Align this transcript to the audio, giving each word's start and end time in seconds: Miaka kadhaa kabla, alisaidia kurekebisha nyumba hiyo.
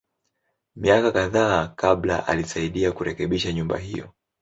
Miaka 0.75 1.11
kadhaa 1.11 1.67
kabla, 1.67 2.27
alisaidia 2.27 2.91
kurekebisha 2.91 3.51
nyumba 3.53 3.77
hiyo. 3.77 4.13